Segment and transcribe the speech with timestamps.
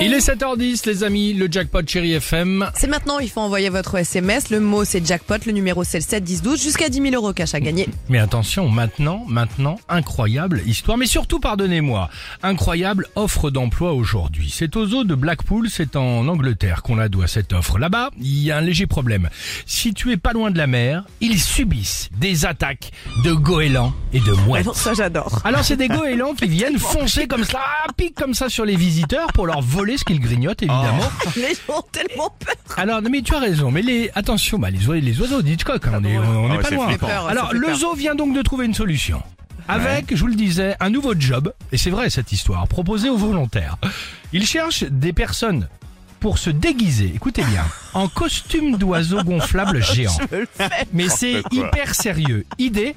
[0.00, 2.70] Il est 7h10 les amis, le jackpot chéri FM.
[2.74, 4.50] C'est maintenant, il faut envoyer votre SMS.
[4.50, 7.32] Le mot c'est jackpot, le numéro c'est le 7 10 12 jusqu'à 10 000 euros
[7.32, 7.88] cash à gagner.
[8.08, 12.08] Mais attention, maintenant, maintenant, incroyable histoire, mais surtout pardonnez-moi,
[12.42, 14.52] incroyable offre d'emploi aujourd'hui.
[14.54, 17.78] C'est aux eaux de Blackpool, c'est en Angleterre qu'on la doit cette offre.
[17.78, 19.28] Là-bas, il y a un léger problème.
[19.66, 22.90] Situés pas loin de la mer, ils subissent des attaques
[23.24, 24.72] de goélands et de mouettes.
[24.74, 25.40] Ça j'adore.
[25.44, 27.60] Alors c'est des goélands qui viennent foncer comme ça,
[27.96, 31.10] piquent comme ça sur les visiteurs pour leur voler ce qu'ils grignotent évidemment.
[31.36, 32.54] Les gens ont tellement peur.
[32.76, 35.86] Alors, non, mais tu as raison, mais les, attention, bah, les, oiseaux, les oiseaux d'Hitchcock,
[35.86, 36.96] hein, on est, on est pas loin.
[36.96, 37.76] peur, Alors, le peur.
[37.76, 39.22] zoo vient donc de trouver une solution.
[39.66, 43.16] Avec, je vous le disais, un nouveau job, et c'est vrai cette histoire, proposé aux
[43.16, 43.76] volontaires.
[44.32, 45.68] Il cherche des personnes
[46.20, 47.64] pour se déguiser, écoutez bien,
[47.94, 50.16] en costume d'oiseau gonflable géant.
[50.92, 52.46] Mais c'est hyper sérieux.
[52.58, 52.94] Idée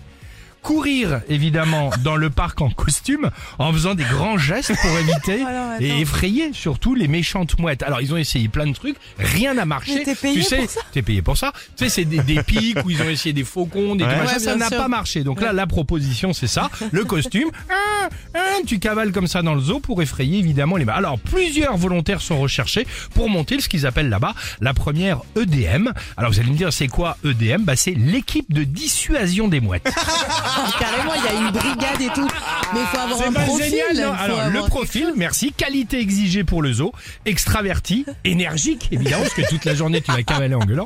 [0.62, 5.72] courir évidemment dans le parc en costume en faisant des grands gestes pour éviter Alors,
[5.72, 5.84] attends.
[5.84, 7.84] et effrayer surtout les méchantes mouettes.
[7.84, 9.96] Alors ils ont essayé plein de trucs, rien n'a marché.
[9.96, 11.54] Mais t'es payé tu sais, pour ça t'es payé pour ça.
[11.78, 14.56] Tu sais, c'est des, des pics où ils ont essayé des faucons, des Ouais, ça
[14.56, 15.24] n'a pas marché.
[15.24, 17.50] Donc là, la proposition c'est ça, le costume.
[17.70, 20.88] Hein, hein, tu cavales comme ça dans le zoo pour effrayer évidemment les.
[20.88, 25.90] Alors plusieurs volontaires sont recherchés pour monter ce qu'ils appellent là-bas la première EDM.
[26.16, 29.90] Alors vous allez me dire c'est quoi EDM Bah c'est l'équipe de dissuasion des mouettes.
[30.80, 32.28] Carrément, il y a une brigade et tout.
[32.74, 33.66] Mais il faut avoir C'est un pas profil.
[33.66, 35.54] génial, non faut Alors, le profil, merci.
[35.54, 36.92] Qualité exigée pour le zoo.
[37.26, 40.86] Extraverti, énergique, évidemment, parce que toute la journée, tu vas cavaler en gueulant.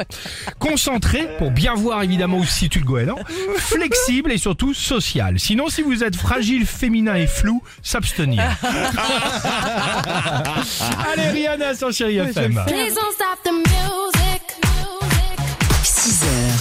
[0.59, 3.18] Concentré, pour bien voir, évidemment, où se situe le goéland.
[3.58, 5.40] Flexible et surtout social.
[5.40, 8.44] Sinon, si vous êtes fragile, féminin et flou, s'abstenir.
[11.14, 12.62] Allez, Rihanna sur Chéri FM.